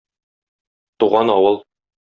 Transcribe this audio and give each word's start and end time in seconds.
Туган 1.03 1.33
авыл... 1.37 1.63